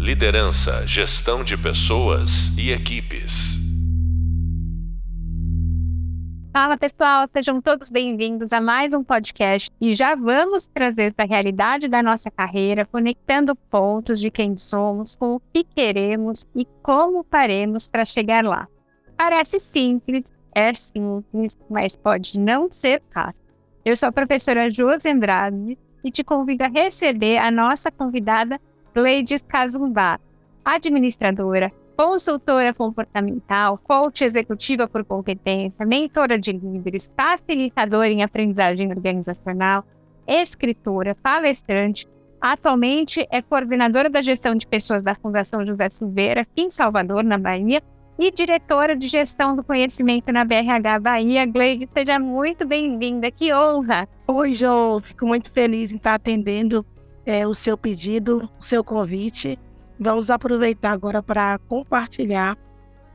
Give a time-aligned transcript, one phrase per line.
[0.00, 3.58] Liderança, gestão de pessoas e equipes.
[6.50, 11.28] Fala pessoal, sejam todos bem-vindos a mais um podcast e já vamos trazer para a
[11.28, 17.22] realidade da nossa carreira, conectando pontos de quem somos com o que queremos e como
[17.30, 18.66] faremos para chegar lá.
[19.18, 23.44] Parece simples, é simples, mas pode não ser fácil.
[23.84, 28.58] Eu sou a professora Josi Andrade e te convido a receber a nossa convidada
[28.94, 30.18] Gleides Cazumbá,
[30.64, 39.84] administradora, consultora comportamental, coach executiva por competência, mentora de líderes, facilitadora em aprendizagem organizacional,
[40.26, 42.08] escritora, palestrante.
[42.40, 47.82] Atualmente é coordenadora da gestão de pessoas da Fundação José Silveira, em Salvador, na Bahia,
[48.18, 51.46] e diretora de gestão do conhecimento na BRH Bahia.
[51.46, 54.08] Gleide, seja muito bem-vinda, que honra!
[54.26, 56.84] Oi, João, fico muito feliz em estar atendendo
[57.24, 59.58] é, o seu pedido, o seu convite.
[59.98, 62.56] Vamos aproveitar agora para compartilhar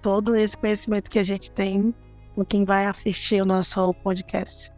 [0.01, 1.93] todo esse conhecimento que a gente tem
[2.35, 4.71] com quem vai assistir o nosso podcast.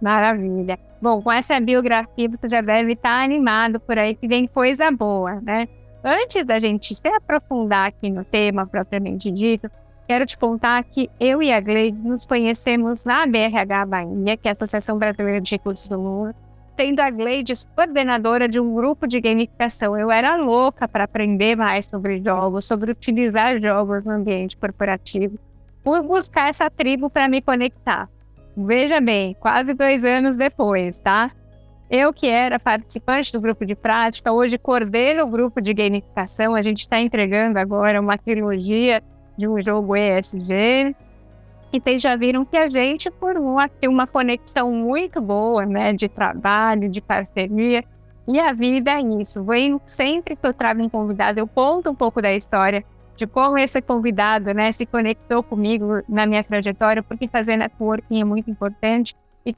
[0.00, 0.78] Maravilha.
[1.00, 5.40] Bom, com essa biografia você já deve estar animado por aí que vem coisa boa,
[5.40, 5.68] né?
[6.02, 9.70] Antes da gente se aprofundar aqui no tema propriamente dito,
[10.06, 14.50] quero te contar que eu e a Gleides nos conhecemos na BRH Bahia, que é
[14.50, 16.34] a Associação Brasileira de Recursos Humanos,
[16.78, 19.98] tendo a Gleides coordenadora de um grupo de gamificação.
[19.98, 25.36] Eu era louca para aprender mais sobre jogos, sobre utilizar jogos no ambiente corporativo.
[25.82, 28.08] Fui buscar essa tribo para me conectar.
[28.56, 31.32] Veja bem, quase dois anos depois, tá?
[31.90, 36.54] Eu que era participante do grupo de prática, hoje coordeno o grupo de gamificação.
[36.54, 39.02] A gente está entregando agora uma trilogia
[39.36, 40.94] de um jogo ESG,
[41.72, 46.08] e vocês já viram que a gente formou aqui uma conexão muito boa, né, de
[46.08, 47.84] trabalho, de parceria,
[48.26, 49.42] e a vida é isso.
[49.42, 52.84] Vem sempre que eu trago um convidado, eu conto um pouco da história
[53.16, 58.24] de como esse convidado, né, se conectou comigo na minha trajetória, porque fazer networking é
[58.24, 59.16] muito importante.
[59.44, 59.54] E,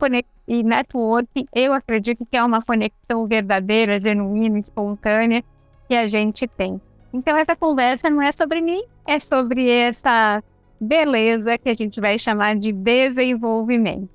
[0.49, 5.45] e networking, eu acredito que é uma conexão verdadeira, genuína, espontânea
[5.87, 6.81] que a gente tem.
[7.13, 10.43] Então, essa conversa não é sobre mim, é sobre essa
[10.81, 14.09] beleza que a gente vai chamar de desenvolvimento.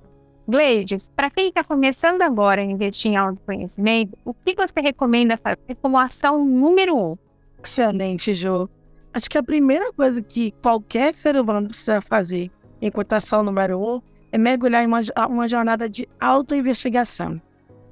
[0.48, 5.76] Gleides, para quem está começando agora a investir em autoconhecimento, o que você recomenda fazer
[5.80, 7.16] como ação número um?
[7.62, 8.68] Excelente, Jo.
[9.12, 12.50] Acho que a primeira coisa que qualquer ser humano precisa fazer
[12.80, 14.00] enquanto ação número um
[14.30, 17.40] é mergulhar em uma, uma jornada de autoinvestigação.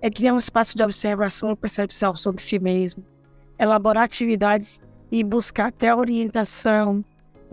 [0.00, 3.02] É criar um espaço de observação e percepção sobre si mesmo,
[3.58, 4.80] elaborar atividades
[5.10, 7.04] e buscar até orientação,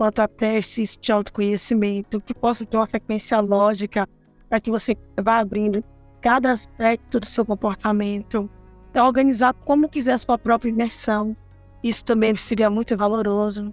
[0.02, 4.08] quanto a testes de autoconhecimento, que possam ter uma sequência lógica
[4.48, 5.84] para que você vá abrindo
[6.20, 8.50] cada aspecto do seu comportamento,
[8.92, 11.36] é organizar como quiser a sua própria imersão.
[11.84, 13.72] Isso também seria muito valoroso.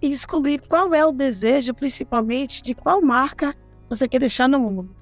[0.00, 3.54] E descobrir qual é o desejo, principalmente, de qual marca
[3.86, 4.96] você quer deixar no mundo.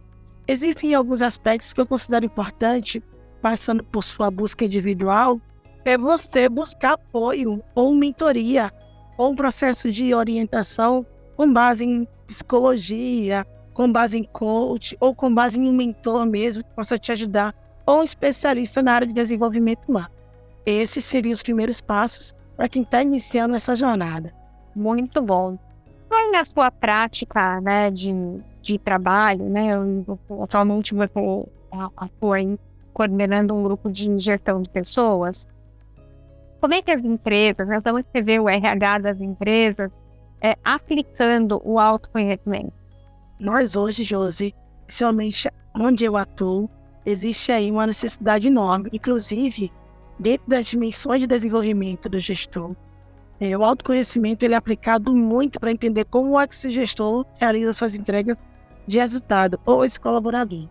[0.49, 3.01] Existem alguns aspectos que eu considero importante,
[3.41, 5.41] passando por sua busca individual,
[5.85, 8.73] é você buscar apoio ou mentoria
[9.19, 11.05] ou um processo de orientação
[11.37, 16.65] com base em psicologia, com base em coach, ou com base em um mentor mesmo
[16.65, 20.11] que possa te ajudar, ou um especialista na área de desenvolvimento humano.
[20.65, 24.33] Esses seriam os primeiros passos para quem está iniciando essa jornada.
[24.75, 25.59] Muito bom.
[26.09, 28.13] Qual é a sua prática né, de,
[28.61, 29.45] de trabalho?
[29.49, 29.75] Né?
[29.75, 31.13] Eu, atualmente você
[31.97, 32.39] atua
[32.93, 35.47] coordenando um grupo de gestão de pessoas.
[36.61, 39.91] Como é que as empresas, nós vamos escrever o RH das empresas
[40.43, 42.73] é, aplicando o autoconhecimento?
[43.39, 44.53] Nós hoje, Josi,
[44.85, 46.69] principalmente onde eu atuo,
[47.07, 49.71] existe aí uma necessidade enorme, inclusive
[50.19, 52.75] dentro das dimensões de desenvolvimento do gestor.
[53.41, 57.73] É, o autoconhecimento ele é aplicado muito para entender como é que esse gestor realiza
[57.73, 58.37] suas entregas
[58.85, 60.69] de resultado ou esse colaborador.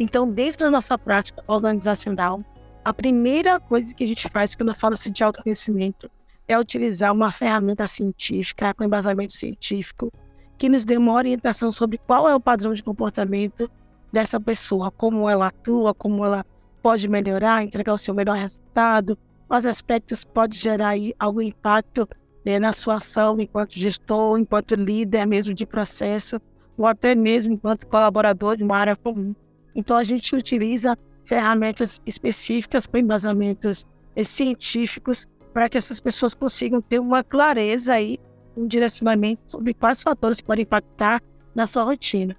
[0.00, 2.42] Então, dentro da nossa prática organizacional,
[2.84, 6.10] a primeira coisa que a gente faz quando fala-se de autoconhecimento
[6.46, 10.10] é utilizar uma ferramenta científica, com embasamento científico,
[10.56, 13.70] que nos dê uma orientação sobre qual é o padrão de comportamento
[14.12, 16.44] dessa pessoa, como ela atua, como ela
[16.82, 22.08] pode melhorar, entregar o seu melhor resultado, quais aspectos pode gerar aí algum impacto
[22.44, 26.40] né, na sua ação enquanto gestor, enquanto líder mesmo de processo,
[26.76, 29.34] ou até mesmo enquanto colaborador de uma área comum.
[29.74, 30.96] Então a gente utiliza
[31.28, 33.86] ferramentas específicas com embasamentos
[34.24, 38.18] científicos para que essas pessoas consigam ter uma clareza aí,
[38.56, 41.20] um direcionamento sobre quais fatores podem impactar
[41.54, 42.34] na sua rotina.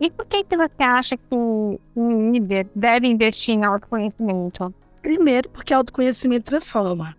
[0.00, 4.72] E por que, que você acha que um líder deve investir em autoconhecimento?
[5.02, 7.16] Primeiro, porque autoconhecimento transforma.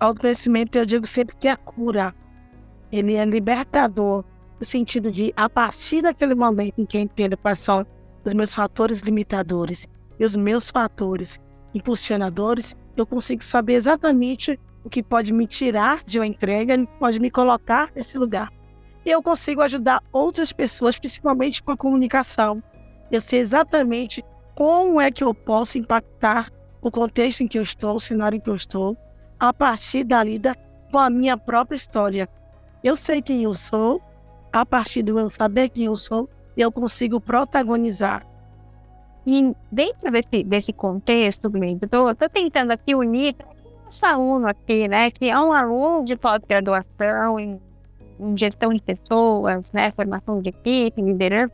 [0.00, 2.14] autoconhecimento, eu digo sempre que é cura.
[2.90, 4.24] Ele é libertador,
[4.58, 7.86] no sentido de, a partir daquele momento em que eu entendo quais são
[8.24, 9.86] os meus fatores limitadores
[10.22, 11.40] e os meus fatores
[11.74, 17.28] impulsionadores, eu consigo saber exatamente o que pode me tirar de uma entrega, pode me
[17.28, 18.48] colocar nesse lugar.
[19.04, 22.62] E eu consigo ajudar outras pessoas, principalmente com a comunicação.
[23.10, 24.24] Eu sei exatamente
[24.54, 26.48] como é que eu posso impactar
[26.80, 28.96] o contexto em que eu estou, o cenário em que eu estou,
[29.40, 30.54] a partir da lida
[30.92, 32.28] com a minha própria história.
[32.84, 34.00] Eu sei quem eu sou,
[34.52, 38.24] a partir do eu saber quem eu sou, eu consigo protagonizar.
[39.26, 43.36] E dentro desse, desse contexto, estou tô, tô tentando aqui unir
[43.84, 47.60] nosso aluno aqui, né, que é um aluno de pós-graduação em,
[48.18, 51.52] em, gestão de pessoas, né, formação de equipe, liderança,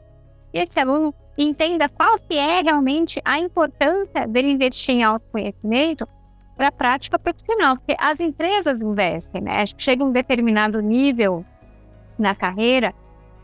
[0.55, 6.09] e esse aluno entenda qual que é realmente a importância dele investir em autoconhecimento
[6.57, 11.45] para a prática profissional, porque as empresas investem, né, chega um determinado nível
[12.19, 12.95] na carreira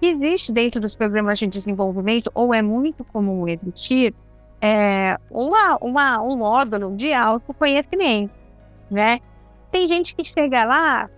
[0.04, 4.14] que existe dentro dos programas de desenvolvimento, ou é muito comum existir,
[4.60, 8.34] é, uma, uma, um módulo de autoconhecimento,
[8.90, 9.20] né?
[9.70, 11.08] Tem gente que chega lá,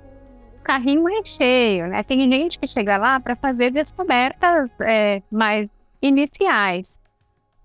[0.63, 2.05] carrinho é cheio, né?
[2.05, 5.69] Tem gente que chega lá para fazer descobertas é, mais
[6.01, 7.01] iniciais.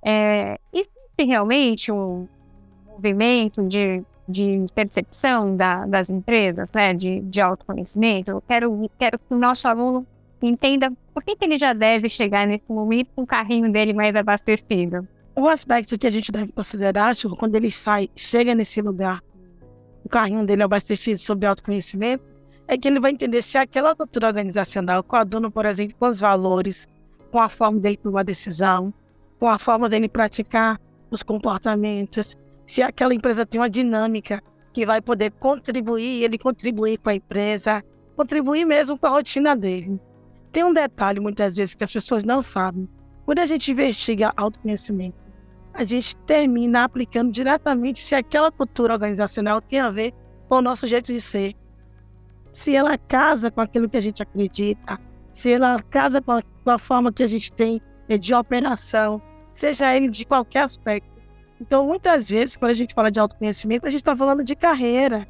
[0.04, 2.28] É, existe realmente um
[2.88, 6.96] movimento de, de percepção da, das empresas, né?
[6.96, 8.32] De, de autoconhecimento.
[8.32, 10.06] Eu quero, quero que o nosso aluno
[10.48, 14.16] entenda por que, que ele já deve chegar nesse momento com o carrinho dele mais
[14.16, 15.08] abastecido.
[15.36, 19.22] O aspecto que a gente deve considerar, quando ele sai, chega nesse lugar,
[20.04, 22.24] o carrinho dele é abastecido sob autoconhecimento,
[22.68, 26.88] é que ele vai entender se aquela cultura organizacional coaduna, por exemplo, com os valores,
[27.32, 28.94] com a forma dele tomar decisão,
[29.40, 30.80] com a forma dele praticar
[31.10, 34.42] os comportamentos, se aquela empresa tem uma dinâmica
[34.74, 37.84] que vai poder contribuir, ele contribuir com a empresa,
[38.16, 40.00] contribuir mesmo com a rotina dele.
[40.52, 42.88] Tem um detalhe, muitas vezes, que as pessoas não sabem.
[43.26, 45.18] Quando a gente investiga autoconhecimento,
[45.74, 50.14] a gente termina aplicando diretamente se aquela cultura organizacional tem a ver
[50.50, 51.56] com o nosso jeito de ser.
[52.52, 55.00] Se ela casa com aquilo que a gente acredita,
[55.32, 59.22] se ela casa com a, com a forma que a gente tem de operação,
[59.52, 61.10] seja ele de qualquer aspecto.
[61.62, 65.26] Então, muitas vezes, quando a gente fala de autoconhecimento, a gente está falando de carreira,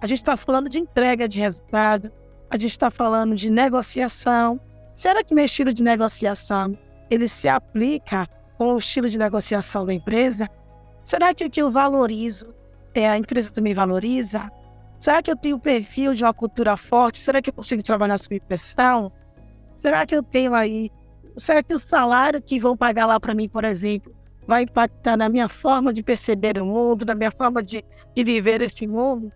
[0.00, 2.10] a gente está falando de entrega de resultado,
[2.50, 4.60] a gente está falando de negociação.
[4.94, 6.76] Será que meu estilo de negociação
[7.10, 10.48] ele se aplica com o estilo de negociação da empresa?
[11.02, 12.54] Será que o que eu valorizo
[12.94, 14.50] é a empresa também valoriza?
[14.98, 17.18] Será que eu tenho perfil de uma cultura forte?
[17.18, 19.12] Será que eu consigo trabalhar sob pressão?
[19.76, 20.90] Será que eu tenho aí?
[21.36, 24.12] Será que o salário que vão pagar lá para mim, por exemplo,
[24.46, 27.84] vai impactar na minha forma de perceber o mundo, na minha forma de,
[28.14, 29.30] de viver esse mundo?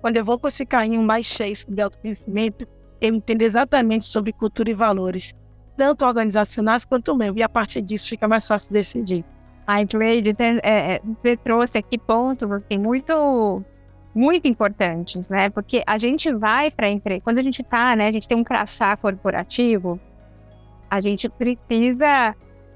[0.00, 2.66] Quando eu vou com esse carrinho mais cheio de autoconhecimento,
[3.00, 5.34] eu entendo exatamente sobre cultura e valores,
[5.76, 9.24] tanto organizacionais quanto meu, e a partir disso fica mais fácil decidir.
[9.66, 13.62] Ai, Trade, é, é, você trouxe aqui pontos assim, muito,
[14.14, 15.50] muito importantes, né?
[15.50, 18.38] Porque a gente vai para a empresa, quando a gente está, né, a gente tem
[18.38, 20.00] um crachá corporativo,
[20.90, 22.34] a gente precisa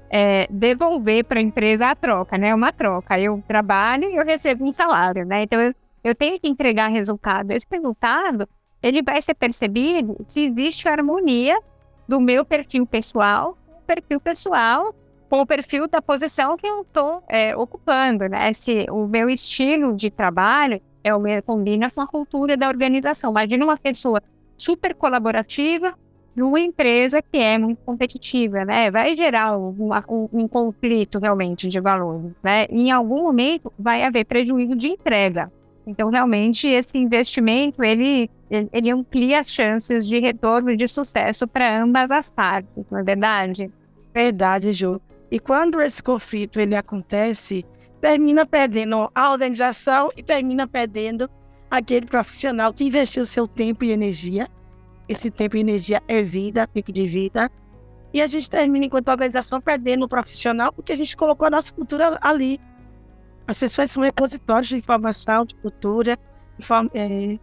[0.09, 2.53] é, devolver para a empresa a troca, né?
[2.53, 3.19] Uma troca.
[3.19, 5.41] Eu trabalho e eu recebo um salário, né?
[5.41, 7.51] Então, eu eu tenho que entregar resultado.
[7.51, 8.47] Esse resultado,
[8.81, 11.57] ele vai ser percebido se existe harmonia
[12.07, 14.93] do meu perfil pessoal, o perfil pessoal
[15.29, 18.53] com o perfil da posição que eu estou é, ocupando, né?
[18.53, 23.31] Se o meu estilo de trabalho é o meu, combina com a cultura da organização.
[23.31, 24.21] Imagina uma pessoa
[24.55, 25.95] super colaborativa
[26.35, 28.91] numa empresa que é muito competitiva, né?
[28.91, 29.75] Vai gerar um,
[30.07, 32.67] um, um conflito realmente de valores, né?
[32.69, 35.51] Em algum momento vai haver prejuízo de entrega.
[35.85, 42.09] Então, realmente, esse investimento, ele, ele amplia as chances de retorno de sucesso para ambas
[42.09, 43.69] as partes, não é verdade?
[44.13, 45.01] Verdade, Ju.
[45.29, 47.65] E quando esse conflito ele acontece,
[47.99, 51.29] termina perdendo a organização e termina perdendo
[51.71, 54.47] aquele profissional que investiu seu tempo e energia.
[55.09, 57.49] Esse tempo e energia é vida, tempo de vida.
[58.13, 61.73] E a gente termina, enquanto organização, perdendo o profissional porque a gente colocou a nossa
[61.73, 62.59] cultura ali.
[63.47, 66.17] As pessoas são repositórios de informação, de cultura,
[66.57, 67.39] de, é,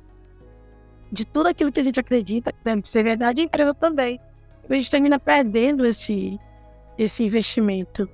[1.13, 4.19] de tudo aquilo que a gente acredita que deve ser verdade, e a empresa também.
[4.65, 6.39] Então a gente termina perdendo esse,
[6.97, 8.09] esse investimento.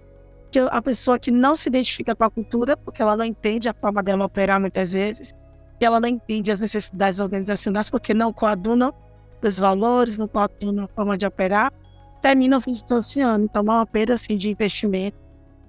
[0.51, 3.75] Que a pessoa que não se identifica com a cultura, porque ela não entende a
[3.75, 5.35] forma dela operar muitas vezes,
[5.79, 8.93] que ela não entende as necessidades organizacionais, porque não coadunam
[9.43, 11.73] os valores, não coadunam a forma de operar,
[12.21, 13.45] terminam se distanciando.
[13.45, 15.26] Então, é uma perda assim, de investimento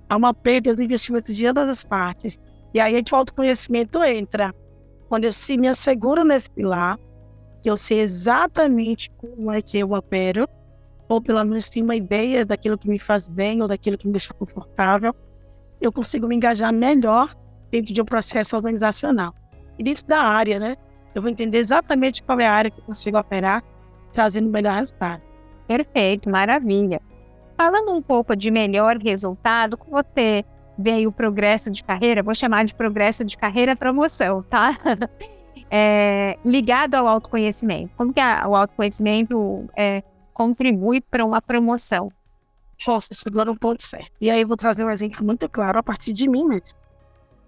[0.09, 2.39] há uma perda do investimento de ambas as partes.
[2.73, 4.53] E aí o autoconhecimento entra.
[5.09, 6.97] quando eu se me asseguro nesse pilar,
[7.61, 10.47] que eu sei exatamente como é que eu opero,
[11.09, 14.13] ou pelo menos tenho uma ideia daquilo que me faz bem ou daquilo que me
[14.13, 15.15] deixa confortável,
[15.79, 17.33] eu consigo me engajar melhor
[17.71, 19.33] dentro de um processo organizacional.
[19.79, 20.75] E dentro da área, né?
[21.15, 23.63] Eu vou entender exatamente qual é a área que eu consigo operar,
[24.11, 25.21] trazendo o melhor resultado.
[25.67, 27.01] Perfeito, maravilha.
[27.57, 30.45] Falando um pouco de melhor resultado, como você
[30.77, 34.77] vê o progresso de carreira, vou chamar de progresso de carreira promoção, tá?
[35.69, 37.91] É, ligado ao autoconhecimento.
[37.97, 40.01] Como que a, o autoconhecimento é,
[40.33, 42.09] contribui para uma promoção?
[42.87, 44.11] Nossa, chegou no ponto certo.
[44.21, 46.77] E aí eu vou trazer um exemplo muito claro a partir de mim mesmo.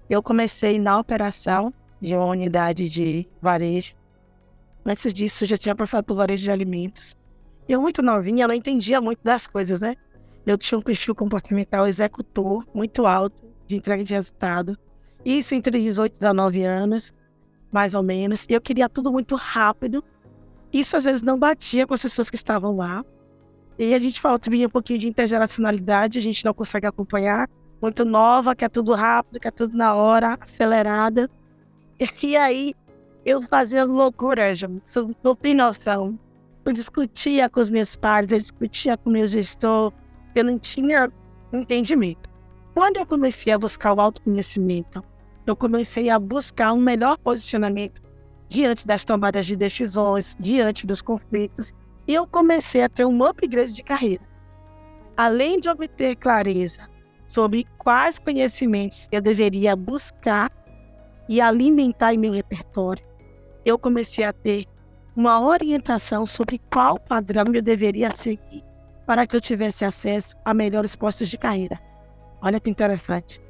[0.10, 3.96] Eu comecei na operação de uma unidade de varejo.
[4.86, 7.16] Antes disso, eu já tinha passado por varejo de alimentos.
[7.70, 9.96] Eu, muito novinha, não entendia muito das coisas, né?
[10.44, 14.76] Eu tinha um perfil comportamental executor muito alto, de entrega de resultado.
[15.24, 17.14] Isso entre 18 e 19 anos,
[17.72, 18.48] mais ou menos.
[18.50, 20.04] E eu queria tudo muito rápido.
[20.74, 23.06] Isso às vezes não batia com as pessoas que estavam lá.
[23.78, 27.48] E a gente fala também um pouquinho de intergeracionalidade, a gente não consegue acompanhar.
[27.80, 31.30] Muito nova, quer tudo rápido, quer tudo na hora, acelerada.
[32.24, 32.74] E aí
[33.24, 34.60] eu fazia as loucuras,
[35.24, 36.18] não tem noção.
[36.70, 39.92] Eu discutia com os meus pares, eu discutia com o meu gestor,
[40.36, 41.12] eu não tinha
[41.52, 42.30] entendimento.
[42.76, 45.04] Quando eu comecei a buscar o autoconhecimento,
[45.48, 48.04] eu comecei a buscar um melhor posicionamento
[48.48, 51.74] diante das tomadas de decisões, diante dos conflitos,
[52.08, 54.24] e eu comecei a ter um upgrade de carreira.
[55.18, 56.88] Além de obter clareza
[57.28, 60.52] sobre quais conhecimentos eu deveria buscar
[61.28, 63.04] e alimentar em meu repertório,
[63.66, 64.66] eu comecei a ter
[65.20, 68.64] uma orientação sobre qual padrão eu deveria seguir
[69.06, 71.78] para que eu tivesse acesso a melhores postos de carreira.
[72.42, 73.42] Olha que interessante.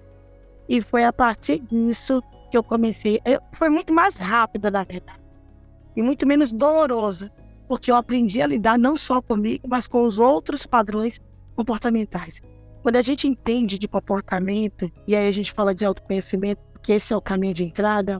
[0.67, 3.21] E foi a partir disso que eu comecei.
[3.23, 5.19] Eu, foi muito mais rápida, na verdade.
[5.95, 7.31] E muito menos dolorosa.
[7.67, 11.21] Porque eu aprendi a lidar não só comigo, mas com os outros padrões
[11.55, 12.41] comportamentais.
[12.81, 17.13] Quando a gente entende de comportamento, e aí a gente fala de autoconhecimento, porque esse
[17.13, 18.19] é o caminho de entrada,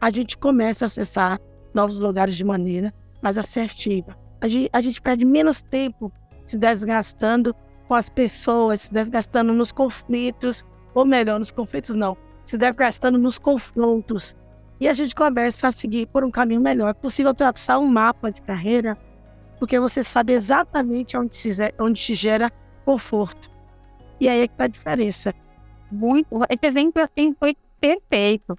[0.00, 1.40] a gente começa a acessar
[1.74, 4.16] novos lugares de maneira mais assertiva.
[4.40, 6.12] A gente, a gente perde menos tempo
[6.44, 7.54] se desgastando
[7.88, 10.64] com as pessoas, se desgastando nos conflitos,
[10.94, 14.36] ou melhor, nos conflitos não, se desgastando nos confrontos.
[14.80, 16.90] E a gente começa a seguir por um caminho melhor.
[16.90, 18.98] É possível traçar um mapa de carreira,
[19.58, 22.50] porque você sabe exatamente onde se, onde se gera
[22.84, 23.50] conforto.
[24.20, 25.34] E aí é que está a diferença.
[25.90, 26.28] Muito.
[26.50, 28.56] Esse exemplo assim foi perfeito,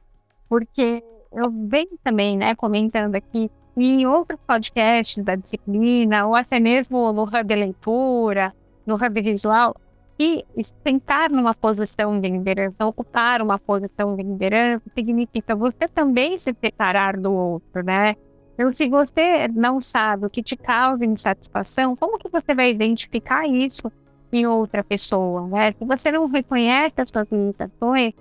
[0.50, 1.03] porque
[1.35, 7.23] eu venho também, né, comentando aqui em outros podcasts da disciplina, ou até mesmo no
[7.23, 8.53] Hub de Leitura,
[8.85, 9.75] no Hub Visual,
[10.17, 10.45] e
[10.81, 17.17] sentar numa posição de liderança, ocupar uma posição de liderança, significa você também se separar
[17.17, 18.15] do outro, né?
[18.53, 23.45] Então, se você não sabe o que te causa insatisfação, como que você vai identificar
[23.45, 23.91] isso
[24.31, 25.73] em outra pessoa, né?
[25.73, 28.13] Se você não reconhece as suas limitações,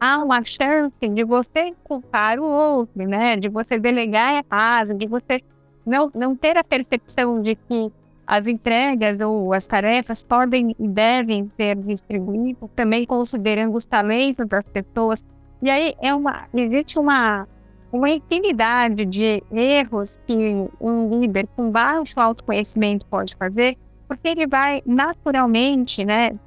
[0.00, 3.36] há uma chance de você culpar o outro, né?
[3.36, 5.40] De você delegar a casa, de você
[5.84, 7.90] não, não ter a percepção de que
[8.26, 14.64] as entregas ou as tarefas podem e devem ser distribuídas, também considerando os talentos das
[14.64, 15.24] pessoas.
[15.62, 17.48] E aí é uma, existe uma,
[17.90, 20.36] uma infinidade de erros que
[20.78, 26.38] um líder com baixo autoconhecimento pode fazer, porque ele vai naturalmente, né,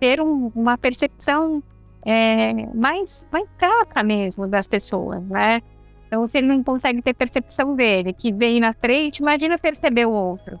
[0.00, 1.62] ter um, uma percepção
[2.04, 5.62] é, mais, mais fraca mesmo das pessoas, né?
[6.06, 10.12] Então, se ele não consegue ter percepção dele, que vem na frente, imagina perceber o
[10.12, 10.60] outro.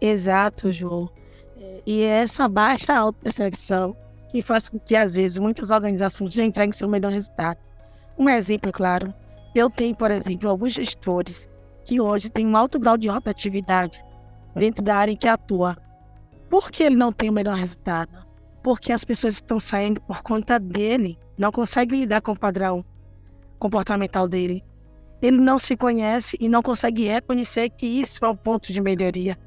[0.00, 1.10] Exato, João.
[1.58, 3.96] É, e é essa baixa auto-percepção
[4.30, 7.58] que faz com que, às vezes, muitas organizações já entreguem seu melhor resultado.
[8.18, 9.12] Um exemplo, claro,
[9.54, 11.48] eu tenho, por exemplo, alguns gestores
[11.84, 14.04] que hoje têm um alto grau de rotatividade
[14.54, 15.76] dentro da área em que atua.
[16.48, 18.24] Por que ele não tem o melhor resultado?
[18.62, 22.84] Porque as pessoas estão saindo por conta dele, não consegue lidar com o padrão
[23.58, 24.64] comportamental dele.
[25.20, 29.38] Ele não se conhece e não consegue reconhecer que isso é um ponto de melhoria.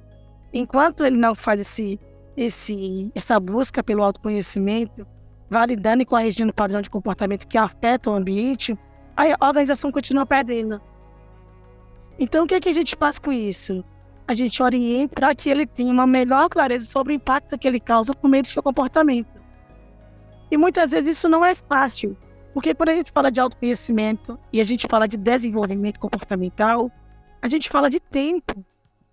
[0.53, 1.99] Enquanto ele não faz esse,
[2.37, 5.05] esse, essa busca pelo autoconhecimento,
[5.49, 8.77] validando e corrigindo o padrão de comportamento que afeta o ambiente,
[9.17, 10.81] a organização continua perdendo.
[12.17, 13.83] Então, o que, é que a gente faz com isso?
[14.27, 17.79] A gente orienta para que ele tenha uma melhor clareza sobre o impacto que ele
[17.79, 19.41] causa por meio do seu comportamento.
[20.49, 22.17] E muitas vezes isso não é fácil,
[22.53, 26.91] porque quando a gente fala de autoconhecimento e a gente fala de desenvolvimento comportamental,
[27.41, 28.65] a gente fala de tempo.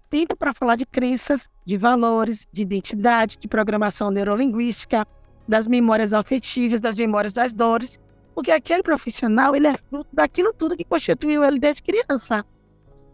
[0.09, 5.07] Tempo para falar de crenças, de valores, de identidade, de programação neurolinguística,
[5.49, 7.99] das memórias afetivas, das memórias das dores
[8.35, 12.45] Porque aquele profissional, ele é fruto daquilo tudo que constituiu ele desde criança.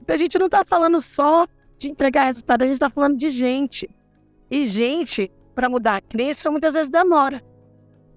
[0.00, 1.46] Então a gente não está falando só
[1.78, 3.88] de entregar resultado, a gente está falando de gente.
[4.50, 7.42] E gente, para mudar a crença, muitas vezes demora.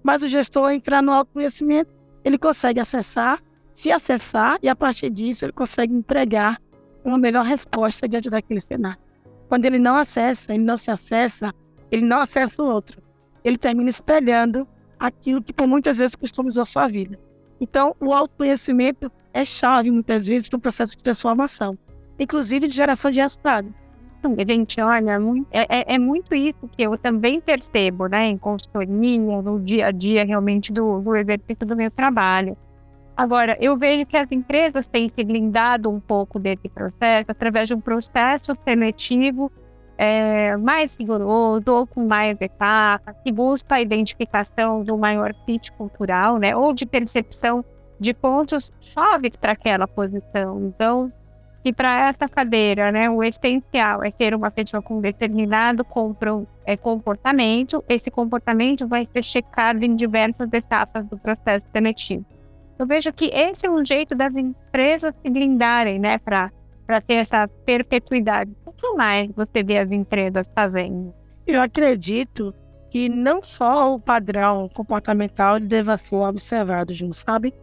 [0.02, 3.40] Mas o gestor entrar no autoconhecimento, ele consegue acessar,
[3.72, 6.60] se acessar, e a partir disso ele consegue empregar
[7.04, 9.00] uma melhor resposta diante daquele cenário.
[9.48, 11.52] Quando ele não acessa, ele não se acessa,
[11.90, 13.02] ele não acessa o outro.
[13.44, 14.66] Ele termina espelhando
[14.98, 17.18] aquilo que por muitas vezes customizou a sua vida.
[17.60, 21.78] Então, o autoconhecimento é chave, muitas vezes, para o processo de transformação,
[22.22, 23.72] inclusive de geração de resultado.
[24.46, 25.18] Gente, olha,
[25.50, 28.88] é, é, é, muito isso que eu também percebo, né, em consultoria,
[29.18, 32.56] no dia a dia, realmente, do, do exercício do meu trabalho.
[33.16, 37.74] Agora, eu vejo que as empresas têm se blindado um pouco desse processo através de
[37.74, 39.50] um processo seletivo
[39.98, 46.38] é, mais rigoroso ou com mais etapas, que busca a identificação do maior fit cultural,
[46.38, 47.64] né, ou de percepção
[48.00, 50.66] de pontos chaves para aquela posição.
[50.66, 51.12] Então,
[51.62, 55.86] que para essa cadeira, né, o essencial é ter uma pessoa com determinado
[56.64, 57.84] é, comportamento.
[57.88, 62.26] Esse comportamento vai ser checado em diversas etapas do processo seletivo.
[62.78, 66.50] Eu vejo que esse é um jeito das empresas se blindarem, né, para
[67.06, 68.50] ter essa perpetuidade.
[68.66, 71.14] O que mais você vê as empresas fazendo?
[71.46, 72.52] Eu acredito
[72.90, 77.54] que não só o padrão comportamental deva ser observado, Jun, sabe?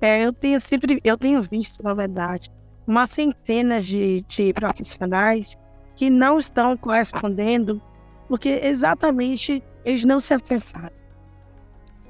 [0.00, 2.48] É, eu tenho sempre, eu tenho visto, na verdade,
[2.88, 5.58] uma centena de, de profissionais
[5.94, 7.82] que não estão correspondendo
[8.26, 10.96] porque exatamente eles não se acessaram.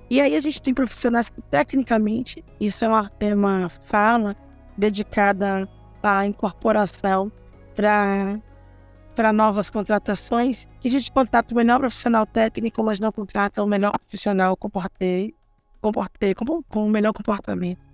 [0.09, 4.37] E aí a gente tem profissionais que, tecnicamente, isso é uma, é uma fala
[4.77, 5.69] dedicada
[6.03, 7.31] à incorporação
[7.75, 13.67] para novas contratações, que a gente contrata o melhor profissional técnico, mas não contrata o
[13.67, 15.35] melhor profissional comportei,
[15.81, 17.88] comportei, com, com o melhor comportamento.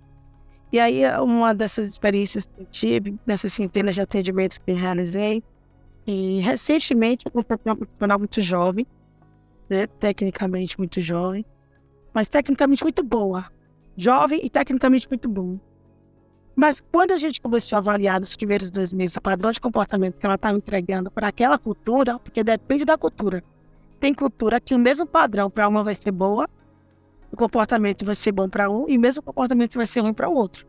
[0.71, 5.43] E aí, uma dessas experiências que eu tive, nessas centenas de atendimentos que eu realizei,
[6.07, 8.85] e recentemente eu uma profissional muito jovem,
[9.69, 11.45] né, tecnicamente muito jovem,
[12.13, 13.45] mas tecnicamente muito boa.
[13.97, 15.57] Jovem e tecnicamente muito bom.
[16.55, 20.19] Mas quando a gente começou a avaliar nos primeiros dois meses o padrão de comportamento
[20.19, 23.43] que ela estava entregando para aquela cultura, porque depende da cultura.
[23.99, 26.47] Tem cultura que o mesmo padrão para uma vai ser boa,
[27.35, 30.29] o comportamento vai ser bom para um e o mesmo comportamento vai ser ruim para
[30.29, 30.65] o outro.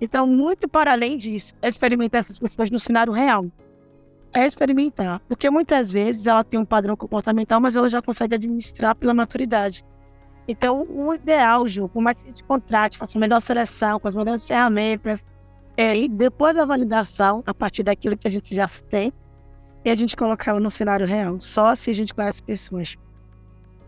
[0.00, 3.46] Então, muito para além disso, é experimentar essas pessoas no cenário real.
[4.32, 8.94] É experimentar, porque muitas vezes ela tem um padrão comportamental, mas ela já consegue administrar
[8.94, 9.84] pela maturidade.
[10.48, 14.08] Então, o ideal, Ju, por mais que a gente contrate, faça a melhor seleção, com
[14.08, 15.24] as melhores ferramentas,
[15.76, 19.12] é, e depois da validação, a partir daquilo que a gente já tem,
[19.84, 21.38] e a gente colocar no cenário real.
[21.40, 22.96] Só se a gente conhece pessoas.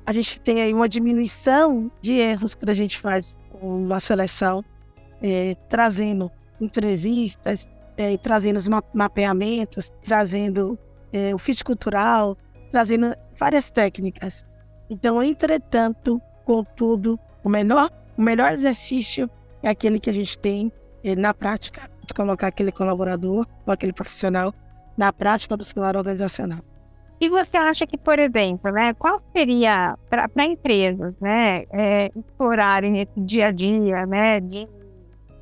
[0.06, 4.64] A gente tem aí uma diminuição de erros que a gente faz com a seleção,
[5.22, 10.78] é, trazendo entrevistas, é, trazendo os mapeamentos, trazendo
[11.12, 12.36] é, o fit cultural,
[12.70, 14.46] trazendo várias técnicas.
[14.90, 19.30] Então, entretanto, Contudo, o melhor, o melhor exercício
[19.62, 20.70] é aquele que a gente tem
[21.02, 24.54] eh, na prática, de colocar aquele colaborador ou aquele profissional
[24.96, 26.60] na prática do celular organizacional.
[27.24, 33.18] E você acha que, por exemplo, né, qual seria para empresas, né, é, explorarem esse
[33.18, 34.68] dia a dia, né, de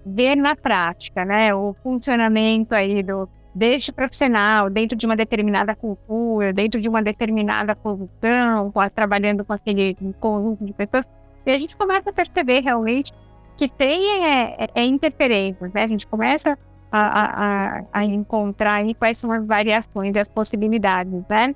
[0.07, 6.53] ver na prática, né, o funcionamento aí do deste profissional dentro de uma determinada cultura,
[6.53, 11.05] dentro de uma determinada posição, trabalhando com aquele conjunto de pessoas,
[11.45, 13.13] e a gente começa a perceber realmente
[13.57, 15.83] que tem é, é, é interferências, né?
[15.83, 16.57] A gente começa
[16.93, 21.55] a, a, a, encontrar aí quais são as variações e as possibilidades, né?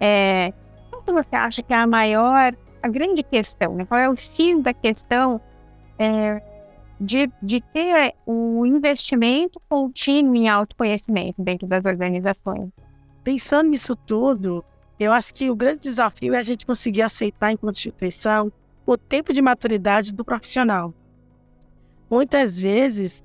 [0.00, 0.52] É,
[0.90, 3.84] qual você acha que é a maior, a grande questão, né?
[3.84, 5.40] Qual é o X da questão
[5.98, 6.42] é,
[7.00, 12.70] de, de ter um investimento contínuo em autoconhecimento dentro das organizações.
[13.22, 14.64] Pensando nisso tudo,
[14.98, 18.52] eu acho que o grande desafio é a gente conseguir aceitar, enquanto instituição,
[18.86, 20.94] o tempo de maturidade do profissional.
[22.08, 23.24] Muitas vezes,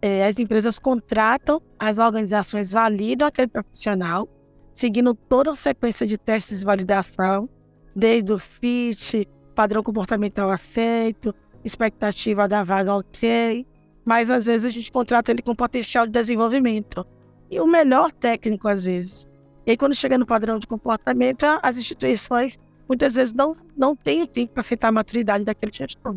[0.00, 4.28] é, as empresas contratam, as organizações validam aquele profissional,
[4.74, 7.48] seguindo toda a sequência de testes de validação,
[7.94, 11.32] desde o FIT, padrão comportamental afeito,
[11.64, 13.64] expectativa da vaga ok,
[14.04, 17.06] mas às vezes a gente contrata ele com potencial de desenvolvimento.
[17.50, 19.30] E o melhor técnico, às vezes.
[19.64, 24.26] E aí, quando chega no padrão de comportamento, as instituições muitas vezes não, não têm
[24.26, 26.16] tempo para aceitar a maturidade daquele gestor.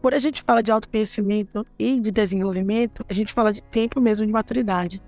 [0.00, 4.24] Quando a gente fala de autoconhecimento e de desenvolvimento, a gente fala de tempo mesmo
[4.24, 5.02] de maturidade.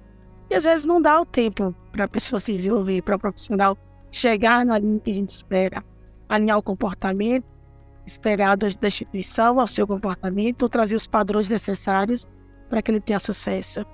[0.51, 3.77] E às vezes não dá o tempo para a pessoa se desenvolver, para o profissional
[4.13, 5.85] chegar na linha que a gente espera,
[6.29, 7.45] alinhar o comportamento
[8.07, 12.29] esperado da instituição, ao seu comportamento, trazer os padrões necessários
[12.71, 13.85] para que ele tenha sucesso.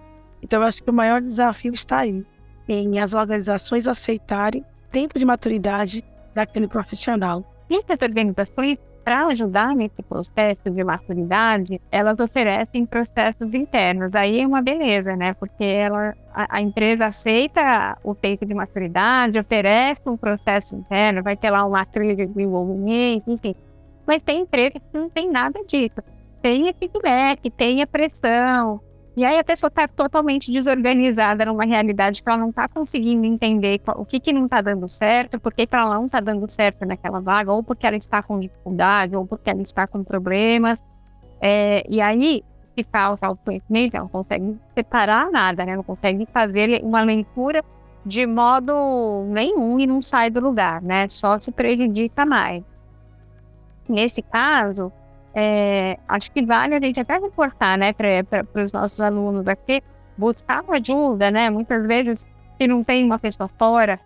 [0.42, 2.22] Então, eu acho que o maior desafio está aí,
[2.68, 7.42] em as organizações aceitarem tempo de maturidade daquele profissional.
[7.70, 14.14] E essas organizações para ajudar nesse processo de maturidade, elas oferecem processos internos.
[14.14, 15.34] Aí é uma beleza, né?
[15.34, 21.36] Porque ela, a, a, empresa aceita o tempo de maturidade, oferece um processo interno, vai
[21.36, 23.54] ter lá uma trilha de desenvolvimento, enfim.
[24.06, 26.02] Mas tem empresa que não tem nada disso.
[26.40, 28.80] Tem feedback, tem a pressão,
[29.16, 33.81] e aí a pessoa está totalmente desorganizada numa realidade que ela não está conseguindo entender
[33.96, 37.20] o que, que não está dando certo, por que, ela não está dando certo naquela
[37.20, 40.83] vaga, ou porque ela está com dificuldade, ou porque ela está com problemas.
[41.40, 42.42] É, e aí,
[42.77, 45.77] se falta autoconhecimento, ela não consegue separar nada, né?
[45.77, 47.62] Não consegue fazer uma leitura
[48.05, 51.09] de modo nenhum e não sai do lugar, né?
[51.09, 52.64] Só se prejudica mais.
[53.88, 54.92] Nesse caso,
[55.34, 59.82] é, acho que vale a gente até reportar, né, para os nossos alunos aqui,
[60.16, 61.50] buscar ajuda, né?
[61.50, 62.24] Muitas vezes,
[62.56, 63.98] se não tem uma pessoa fora,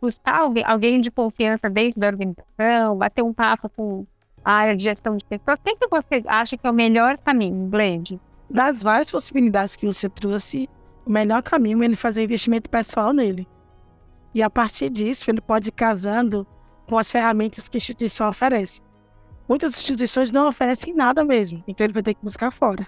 [0.00, 4.06] buscar alguém, de confiança dentro da organização, bater um papo com
[4.44, 5.58] a área de gestão de pessoas.
[5.58, 8.20] O que, que você acha que é o melhor caminho, Blade?
[8.48, 10.68] Das várias possibilidades que você trouxe,
[11.04, 13.46] o melhor caminho é ele fazer investimento pessoal nele.
[14.32, 16.46] E a partir disso, ele pode ir casando
[16.88, 18.82] com as ferramentas que a instituição oferece.
[19.50, 22.86] Muitas instituições não oferecem nada mesmo, então ele vai ter que buscar fora.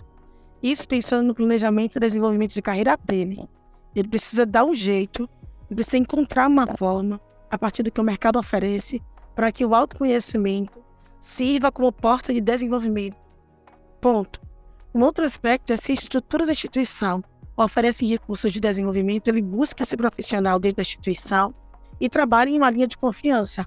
[0.62, 3.48] Isso pensando no planejamento e desenvolvimento de carreira dele.
[3.96, 5.28] Ele precisa dar um jeito,
[5.68, 7.20] ele precisa encontrar uma forma,
[7.50, 9.02] a partir do que o mercado oferece,
[9.34, 10.80] para que o autoconhecimento
[11.18, 13.16] sirva como porta de desenvolvimento.
[14.00, 14.40] Ponto.
[14.94, 17.24] Um outro aspecto é se a estrutura da instituição
[17.56, 21.52] oferece recursos de desenvolvimento, ele busca esse profissional dentro da instituição
[22.00, 23.66] e trabalha em uma linha de confiança,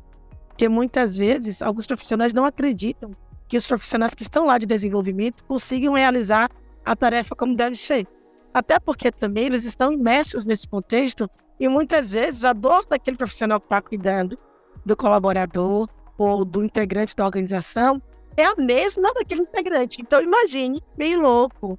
[0.56, 3.12] porque muitas vezes alguns profissionais não acreditam
[3.46, 6.50] que os profissionais que estão lá de desenvolvimento consigam realizar
[6.86, 8.08] a tarefa como deve ser.
[8.54, 13.60] Até porque também eles estão imersos nesse contexto e muitas vezes a dor daquele profissional
[13.60, 14.40] que está cuidando
[14.86, 18.02] do colaborador ou do integrante da organização
[18.38, 20.02] é a mesma daquele integrante.
[20.02, 21.78] Então imagine, meio louco.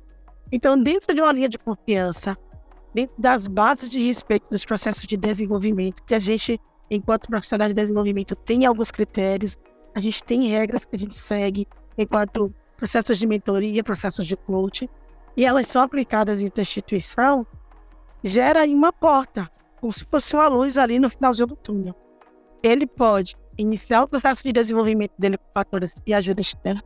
[0.53, 2.37] Então dentro de uma linha de confiança,
[2.93, 7.75] dentro das bases de respeito dos processos de desenvolvimento que a gente enquanto profissional de
[7.75, 9.59] desenvolvimento, tem alguns critérios,
[9.95, 14.89] a gente tem regras que a gente segue, enquanto processos de mentoria, processos de coaching,
[15.37, 17.47] e elas são aplicadas em instituição,
[18.23, 21.95] gera aí uma porta, como se fosse uma luz ali no finalzinho do túnel.
[22.63, 26.83] Ele pode iniciar o processo de desenvolvimento dele com fatores e ajuda externa.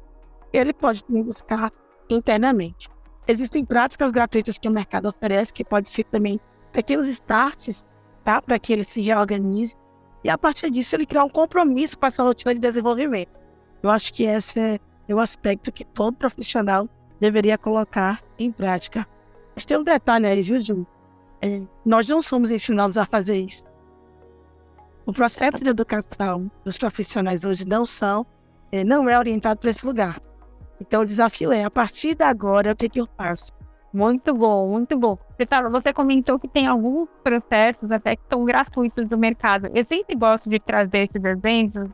[0.53, 1.73] Ele pode também buscar
[2.09, 2.89] internamente.
[3.27, 6.41] Existem práticas gratuitas que o mercado oferece, que pode ser também
[6.73, 7.87] pequenos starts,
[8.25, 8.43] tá?
[8.43, 9.75] Para que ele se reorganize
[10.23, 13.31] e a partir disso ele criar um compromisso com essa rotina de desenvolvimento.
[13.83, 14.79] Eu acho que esse é,
[15.13, 19.07] o aspecto que todo profissional deveria colocar em prática.
[19.55, 20.87] Mas tem um detalhe aí, viu, Ju?
[21.43, 23.65] É, nós não somos ensinados a fazer isso.
[25.07, 28.27] O processo de educação dos profissionais hoje não são,
[28.71, 30.21] é, não é orientado para esse lugar.
[30.81, 33.53] Então o desafio é, a partir de agora, o que, que eu faço?
[33.93, 35.19] Muito bom, muito bom.
[35.49, 39.69] Fala, você comentou que tem alguns processos até que são gratuitos do mercado.
[39.75, 41.91] Eu sempre gosto de trazer esses eventos,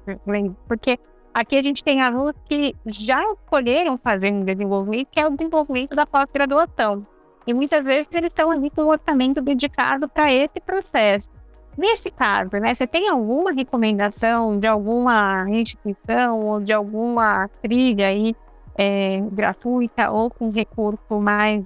[0.68, 0.98] porque
[1.32, 5.96] aqui a gente tem alunos que já escolheram fazer um desenvolvimento, que é o desenvolvimento
[5.96, 7.06] da pós-graduação.
[7.46, 11.30] E muitas vezes eles estão ali com um orçamento dedicado para esse processo.
[11.78, 18.34] Nesse caso, né, você tem alguma recomendação de alguma instituição ou de alguma trilha aí
[18.76, 21.64] é, gratuita ou com recurso mais,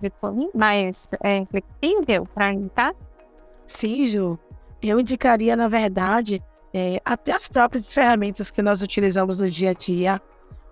[0.54, 2.94] mais é, flexível para indicar?
[3.66, 4.38] Sim, Ju.
[4.82, 6.42] Eu indicaria, na verdade,
[6.72, 10.22] é, até as próprias ferramentas que nós utilizamos no dia a dia,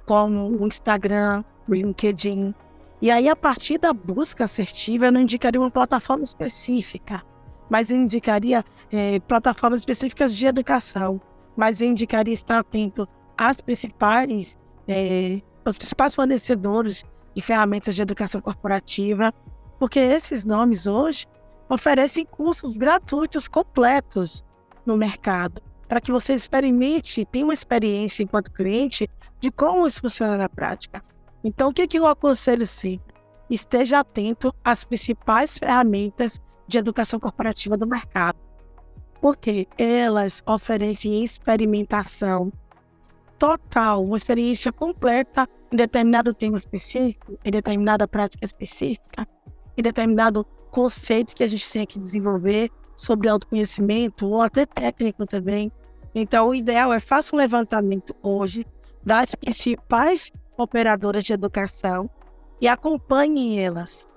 [0.06, 2.54] como o Instagram, o LinkedIn.
[3.02, 7.22] E aí, a partir da busca assertiva, eu não indicaria uma plataforma específica,
[7.68, 11.20] mas eu indicaria é, plataformas específicas de educação.
[11.56, 17.04] Mas eu indicaria estar atento às principais é, os principais fornecedores
[17.34, 19.32] de ferramentas de educação corporativa,
[19.78, 21.26] porque esses nomes hoje
[21.68, 24.44] oferecem cursos gratuitos completos
[24.84, 29.08] no mercado, para que você experimente, tenha uma experiência enquanto cliente
[29.40, 31.02] de como isso funciona na prática.
[31.44, 33.14] Então, o que, que eu aconselho sempre?
[33.48, 38.38] Esteja atento às principais ferramentas de educação corporativa do mercado,
[39.20, 42.52] porque elas oferecem experimentação
[43.38, 49.26] total, uma experiência completa em determinado tema específico, em determinada prática específica,
[49.76, 55.70] em determinado conceito que a gente tem que desenvolver sobre autoconhecimento ou até técnico também.
[56.14, 58.66] Então, o ideal é faça um levantamento hoje
[59.04, 62.10] das principais operadoras de educação
[62.60, 64.08] e acompanhem elas.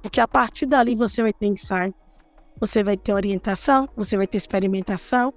[0.00, 2.18] Porque a partir dali você vai ter insights,
[2.58, 5.34] você vai ter orientação, você vai ter experimentação.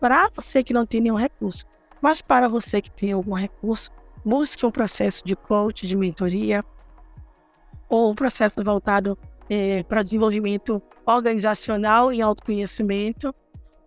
[0.00, 1.64] Para você que não tem nenhum recurso,
[2.00, 3.90] mas para você que tem algum recurso,
[4.24, 6.64] busque um processo de coach, de mentoria,
[7.88, 13.34] ou um processo voltado é, para desenvolvimento organizacional e autoconhecimento,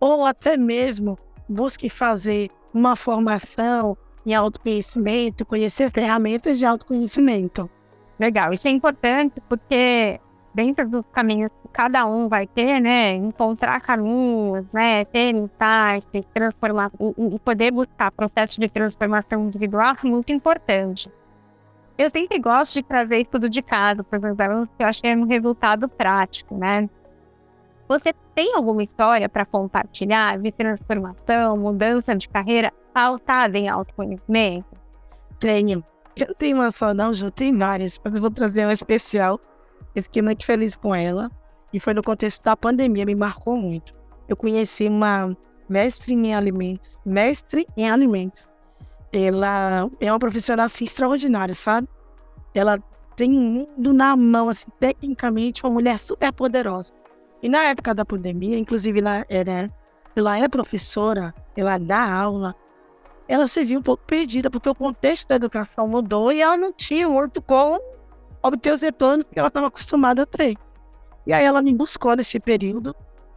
[0.00, 1.18] ou até mesmo
[1.48, 7.70] busque fazer uma formação em autoconhecimento, conhecer ferramentas de autoconhecimento.
[8.18, 10.20] Legal, isso é importante porque
[10.54, 16.90] dentro dos caminhos que cada um vai ter, né, encontrar caminhos, né, ter insights, transformar,
[17.34, 21.10] e poder buscar processos de transformação individual é muito importante.
[21.96, 25.08] Eu sempre gosto de trazer estudo de caso para os alunos, que eu acho que
[25.08, 26.88] é um resultado prático, né?
[27.88, 34.66] Você tem alguma história para compartilhar de transformação, mudança de carreira pautada em autoconhecimento?
[35.38, 35.84] Tenho.
[36.16, 39.38] Eu tenho uma só, não, já tem várias, mas eu vou trazer uma especial.
[39.94, 41.30] Eu fiquei muito feliz com ela
[41.72, 43.94] e foi no contexto da pandemia, me marcou muito.
[44.28, 45.36] Eu conheci uma
[45.68, 48.48] mestre em alimentos, mestre em alimentos.
[49.12, 51.88] Ela é uma profissional assim, extraordinária, sabe?
[52.54, 52.78] Ela
[53.16, 56.92] tem um mundo na mão, assim, tecnicamente, uma mulher super poderosa.
[57.42, 59.70] E na época da pandemia, inclusive ela, era,
[60.16, 62.54] ela é professora, ela dá aula,
[63.28, 66.72] ela se viu um pouco perdida, porque o contexto da educação mudou e ela não
[66.72, 67.80] tinha muito como
[68.42, 70.56] obter os retornos que ela estava acostumada a ter.
[71.26, 72.94] E aí ela me buscou nesse período,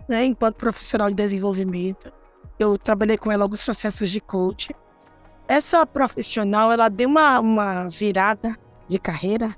[0.07, 2.11] né, enquanto profissional de desenvolvimento.
[2.57, 4.73] Eu trabalhei com ela alguns processos de coaching.
[5.47, 9.55] Essa profissional, ela deu uma, uma virada de carreira.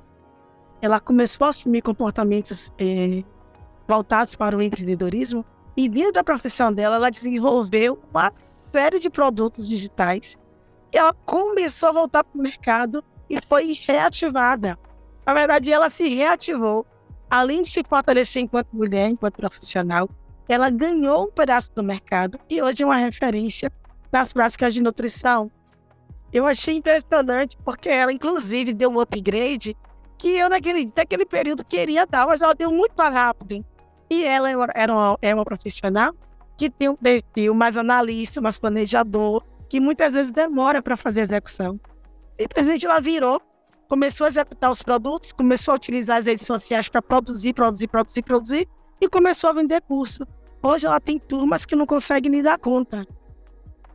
[0.82, 3.24] Ela começou a assumir comportamentos eh,
[3.88, 5.46] voltados para o empreendedorismo.
[5.78, 8.32] E dentro da profissão dela, ela desenvolveu uma
[8.72, 10.38] série de produtos digitais.
[10.92, 14.78] E ela começou a voltar para o mercado e foi reativada.
[15.28, 16.86] Na verdade, ela se reativou.
[17.30, 20.10] Além de se fortalecer enquanto mulher, enquanto profissional,
[20.48, 23.70] ela ganhou um pedaço do mercado e hoje é uma referência
[24.10, 25.52] nas práticas de nutrição.
[26.32, 29.76] Eu achei impressionante porque ela, inclusive, deu um upgrade
[30.18, 33.66] que eu, naquele, naquele período, queria dar, mas ela deu muito mais rápido.
[34.10, 36.16] E ela era uma, é uma profissional
[36.56, 41.78] que tem um perfil mais analista, mais planejador, que muitas vezes demora para fazer execução.
[42.40, 43.42] Simplesmente ela virou,
[43.88, 48.22] começou a executar os produtos, começou a utilizar as redes sociais para produzir, produzir, produzir,
[48.22, 48.68] produzir
[49.00, 50.26] e começou a vender curso.
[50.62, 53.08] Hoje ela tem turmas que não conseguem nem dar conta.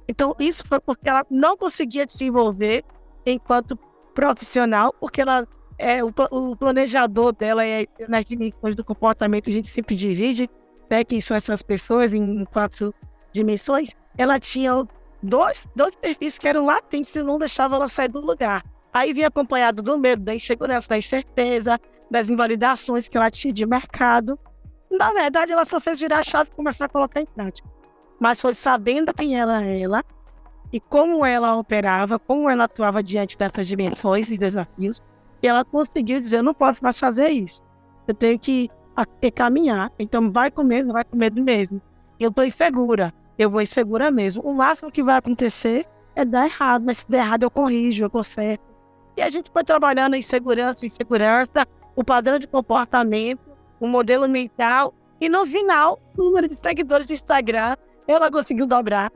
[0.09, 2.85] Então, isso foi porque ela não conseguia desenvolver
[3.25, 3.77] enquanto
[4.15, 5.47] profissional, porque ela
[5.79, 10.49] é, o, o planejador dela é nas dimensões do comportamento, a gente sempre divide
[10.91, 12.95] né, quem são essas pessoas em quatro
[13.33, 13.91] dimensões.
[14.17, 14.87] Ela tinha
[15.23, 18.63] dois, dois perfis que eram latentes e não deixavam ela sair do lugar.
[18.93, 23.65] Aí vinha acompanhado do medo, da insegurança, da incerteza, das invalidações que ela tinha de
[23.65, 24.39] mercado.
[24.91, 27.69] Na verdade, ela só fez virar a chave e começar a colocar em prática.
[28.21, 30.05] Mas foi sabendo quem era ela
[30.73, 35.01] e como ela operava, como ela atuava diante dessas dimensões e desafios,
[35.43, 37.63] e ela conseguiu dizer: eu não posso mais fazer isso.
[38.07, 38.71] Eu tenho que
[39.35, 39.91] caminhar.
[39.99, 41.81] Então vai com medo, vai com medo mesmo.
[42.21, 43.13] Eu estou insegura.
[43.39, 44.43] Eu vou insegura mesmo.
[44.43, 48.11] O máximo que vai acontecer é dar errado, mas se der errado eu corrijo, eu
[48.11, 48.72] conserto.
[49.17, 53.41] E a gente foi trabalhando em segurança, em segurança, o padrão de comportamento,
[53.79, 54.95] o modelo mental.
[55.21, 57.77] E no final, o número de seguidores do Instagram,
[58.09, 59.13] ela conseguiu dobrar.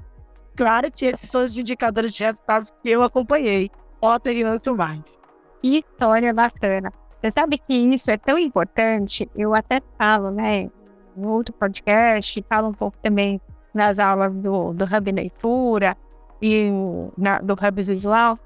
[0.57, 3.71] Claro que esses são os indicadores de resultados que eu acompanhei.
[4.01, 5.19] Ontem e muito mais.
[5.63, 6.93] Que história bacana.
[7.21, 10.71] Você sabe que isso é tão importante, eu até falo, né,
[11.17, 13.41] no outro podcast, falo um pouco também
[13.75, 15.97] nas aulas do, do Hub Leitura
[16.41, 16.71] e
[17.17, 18.39] na, do Hub Visual,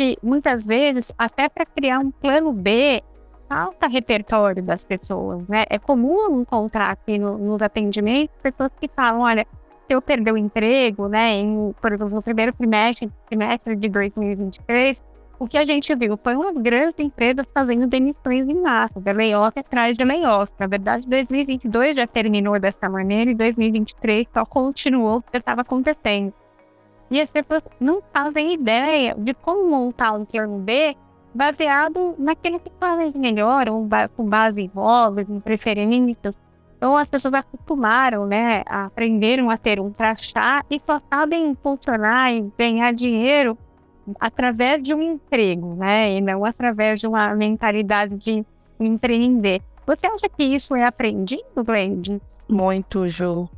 [0.00, 3.02] que muitas vezes, até para criar um plano B,
[3.46, 5.64] falta repertório das pessoas, né?
[5.68, 9.46] É comum encontrar aqui no, nos atendimentos pessoas que falam, olha,
[9.86, 15.02] se eu perder o emprego, né, em, por exemplo, no primeiro trimestre, trimestre de 2023,
[15.38, 19.58] o que a gente viu foi uma grande empresa fazendo demissões em massa, de layoff
[19.58, 20.50] atrás de layoff.
[20.58, 26.32] Na verdade, 2022 já terminou dessa maneira e 2023 só continuou o que estava acontecendo.
[27.10, 30.96] E as pessoas não fazem ideia de como montar um plano B
[31.34, 36.36] baseado naquele que faz melhor, ou com base em hobbies, em preferências.
[36.76, 42.50] Então as pessoas acostumaram, né, aprenderam a ter um crachá e só sabem funcionar e
[42.56, 43.58] ganhar dinheiro
[44.18, 46.16] através de um emprego, né?
[46.16, 48.44] E não através de uma mentalidade de
[48.78, 49.62] empreender.
[49.86, 52.18] Você acha que isso é aprendido, Glenn?
[52.48, 53.48] Muito, Jo.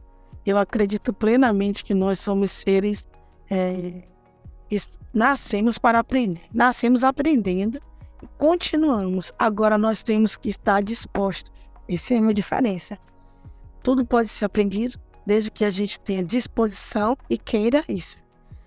[0.45, 3.09] Eu acredito plenamente que nós somos seres
[3.53, 4.03] é,
[5.13, 7.79] nascemos para aprender, nascemos aprendendo
[8.23, 9.31] e continuamos.
[9.39, 11.53] Agora nós temos que estar dispostos.
[11.87, 12.99] Essa é uma diferença.
[13.83, 18.17] Tudo pode ser aprendido desde que a gente tenha disposição e queira isso.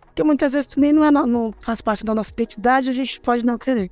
[0.05, 3.43] Porque muitas vezes também não, é, não faz parte da nossa identidade, a gente pode
[3.43, 3.91] não querer.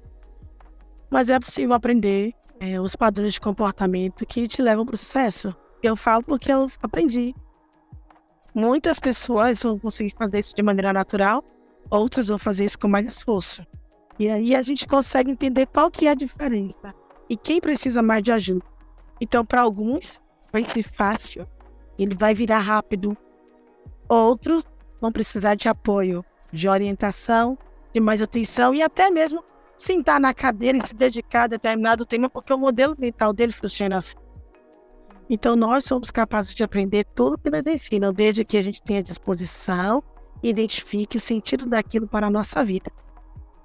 [1.10, 5.56] Mas é possível aprender é, os padrões de comportamento que te levam para o sucesso.
[5.82, 7.34] Eu falo porque eu aprendi.
[8.54, 11.44] Muitas pessoas vão conseguir fazer isso de maneira natural,
[11.90, 13.66] outras vão fazer isso com mais esforço.
[14.20, 16.94] E aí a gente consegue entender qual que é a diferença
[17.28, 18.66] e quem precisa mais de ajuda.
[19.20, 21.48] Então, para alguns, vai ser fácil,
[21.98, 23.18] ele vai virar rápido.
[24.08, 24.64] Outros
[25.02, 27.58] vão precisar de apoio, de orientação,
[27.92, 29.44] de mais atenção e até mesmo
[29.76, 33.98] sentar na cadeira e se dedicar a determinado tema, porque o modelo mental dele funciona
[33.98, 34.23] assim.
[35.30, 39.02] Então, nós somos capazes de aprender tudo que nos ensinam, desde que a gente tenha
[39.02, 40.04] disposição
[40.42, 42.92] e identifique o sentido daquilo para a nossa vida.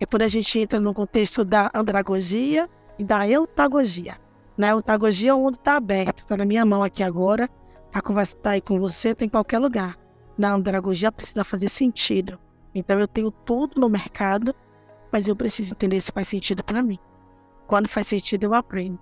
[0.01, 2.68] É quando a gente entra no contexto da andragogia
[2.99, 4.16] e da eutagogia.
[4.57, 7.49] Na eutagogia, o mundo está aberto, está na minha mão aqui agora,
[7.94, 9.97] está tá aí com você, está em qualquer lugar.
[10.37, 12.38] Na andragogia, precisa fazer sentido.
[12.75, 14.55] Então, eu tenho tudo no mercado
[15.11, 16.99] mas eu preciso entender se faz sentido para mim.
[17.66, 18.99] Quando faz sentido, eu aprendo.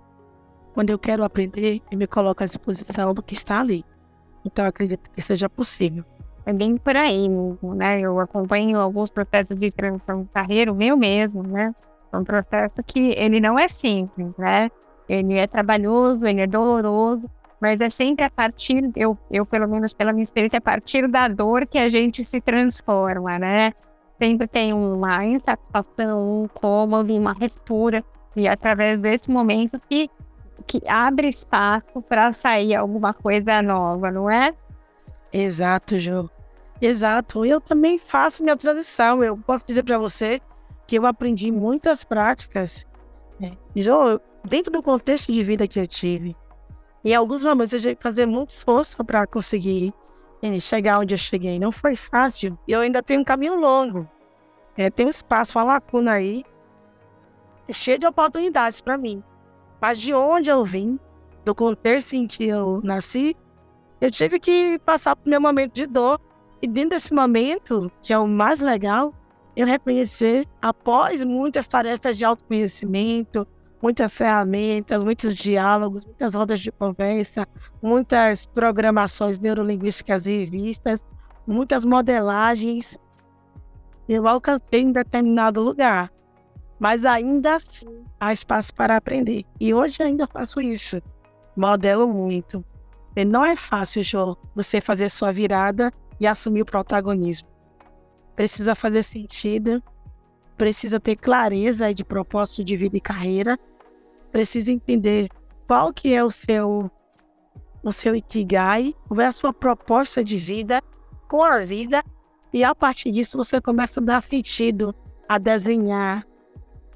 [0.77, 3.83] Quando eu quero aprender, eu me coloco à disposição do que está ali.
[4.45, 6.05] Então, acredito que seja possível.
[6.45, 7.99] É bem por aí mesmo, né?
[7.99, 11.73] Eu acompanho alguns processos de transição de carreira, o meu mesmo, né?
[12.13, 14.69] É um processo que ele não é simples, né?
[15.09, 17.27] Ele é trabalhoso, ele é doloroso,
[17.59, 21.07] mas é sempre a partir, eu, eu pelo menos pela minha experiência, é a partir
[21.07, 23.73] da dor que a gente se transforma, né?
[24.19, 28.03] sempre tem uma insatisfação, um incômodo, uma ruptura,
[28.35, 30.09] e é através desse momento que,
[30.65, 34.53] que abre espaço para sair alguma coisa nova, não é?
[35.31, 36.29] Exato, Ju.
[36.81, 37.45] Exato.
[37.45, 39.23] Eu também faço minha transição.
[39.23, 40.41] Eu posso dizer para você
[40.85, 42.85] que eu aprendi muitas práticas,
[43.39, 43.57] né?
[43.75, 46.35] Ju, dentro do contexto de vida que eu tive.
[47.03, 49.93] Em alguns momentos eu tive que fazer muito esforço para conseguir
[50.61, 51.59] chegar onde eu cheguei.
[51.59, 52.57] Não foi fácil.
[52.67, 54.07] E eu ainda tenho um caminho longo.
[54.77, 56.43] É, tem um espaço, uma lacuna aí,
[57.71, 59.23] cheio de oportunidades para mim.
[59.81, 60.99] Mas de onde eu vim,
[61.45, 63.35] do contexto em que eu nasci,
[64.01, 66.19] eu tive que passar por meu momento de dor.
[66.61, 69.13] E dentro desse momento, que é o mais legal,
[69.55, 73.47] eu reconhecer, após muitas tarefas de autoconhecimento,
[73.81, 77.47] muitas ferramentas, muitos diálogos, muitas rodas de conversa,
[77.81, 81.05] muitas programações neurolinguísticas e revistas,
[81.45, 82.97] muitas modelagens.
[84.07, 86.11] Eu alcancei em determinado lugar,
[86.79, 89.45] mas ainda assim há espaço para aprender.
[89.59, 91.01] E hoje ainda faço isso.
[91.55, 92.63] Modelo muito.
[93.15, 97.47] E não é fácil, Jô, você fazer sua virada e assumir o protagonismo.
[98.35, 99.81] Precisa fazer sentido,
[100.55, 103.57] precisa ter clareza de propósito de vida e carreira,
[104.31, 105.29] precisa entender
[105.67, 106.91] qual que é o seu
[107.83, 110.81] o seu ikigai, qual é a sua proposta de vida
[111.27, 112.03] com a vida
[112.51, 114.93] e a partir disso você começa a dar sentido,
[115.27, 116.25] a desenhar,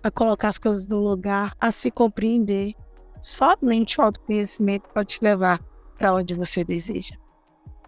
[0.04, 2.74] a colocar as coisas no lugar, a se compreender.
[3.22, 5.60] Somente o autoconhecimento pode te levar
[5.98, 7.16] para onde você deseja.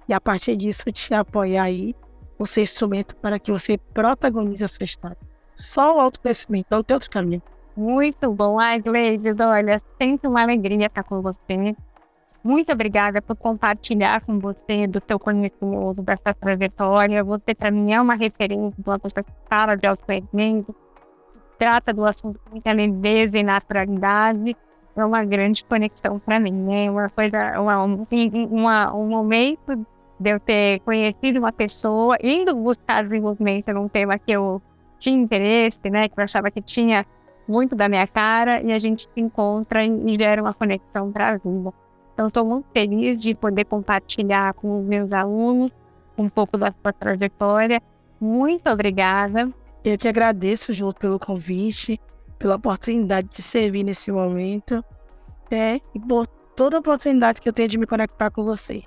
[0.07, 1.95] E a partir disso te apoiar aí,
[2.37, 5.17] o seu instrumento para que você protagonize a sua história.
[5.55, 7.41] Só o autoconhecimento, não tem outro caminho.
[7.75, 8.59] Muito bom.
[8.59, 11.75] Ai, olha, sempre uma alegria estar com você.
[12.43, 17.23] Muito obrigada por compartilhar com você do seu conhecimento, dessa trajetória.
[17.23, 20.75] Você, para mim, é uma referência uma pessoa que fala de autoconhecimento,
[21.63, 24.57] trata do assunto com muita leveza e naturalidade.
[24.97, 26.91] É uma grande conexão para mim, né?
[26.91, 27.83] Uma coisa, uma,
[28.51, 29.87] uma, um momento
[30.19, 34.61] de eu ter conhecido uma pessoa, indo buscar desenvolvimento num tema que eu
[34.99, 36.09] tinha interesse, né?
[36.09, 37.05] Que eu achava que tinha
[37.47, 41.37] muito da minha cara e a gente se encontra e gera uma conexão para a
[41.37, 41.73] vida.
[42.13, 45.71] Então, estou muito feliz de poder compartilhar com os meus alunos
[46.17, 47.81] um pouco da sua trajetória.
[48.19, 49.49] Muito obrigada.
[49.83, 51.99] Eu que agradeço, Ju, pelo convite,
[52.39, 54.83] pela oportunidade de servir nesse momento.
[55.51, 56.25] É, e por
[56.55, 58.83] toda a oportunidade que eu tenho de me conectar com você.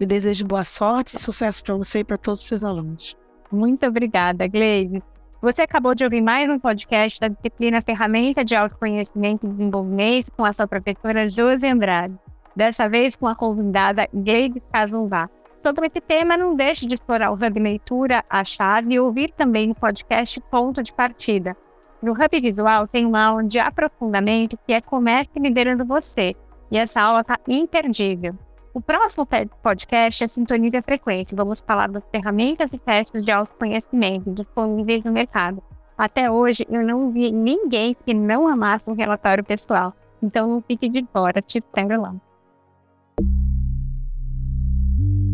[0.00, 3.16] Eu desejo boa sorte e sucesso para você e para todos os seus alunos.
[3.50, 5.02] Muito obrigada, Gleide.
[5.40, 10.44] Você acabou de ouvir mais um podcast da disciplina Ferramenta de Autoconhecimento e Desenvolvimento com
[10.44, 12.18] a sua professora Josi Andrade
[12.54, 15.28] dessa vez com a convidada Gabe Kazumbá.
[15.62, 19.70] Sobre esse tema, não deixe de explorar o Hub Leitura, a chave e ouvir também
[19.70, 21.56] o podcast Ponto de Partida.
[22.02, 26.34] No Hub Visual tem uma aula de aprofundamento que é Comércio Liderando Você,
[26.68, 28.34] e essa aula está imperdível.
[28.74, 29.24] O próximo
[29.62, 31.36] podcast é Sintonize a Frequência.
[31.36, 35.62] Vamos falar das ferramentas e testes de autoconhecimento disponíveis no mercado.
[35.96, 39.94] Até hoje, eu não vi ninguém que não amasse um relatório pessoal.
[40.20, 42.14] Então, não fique de fora, te espero lá.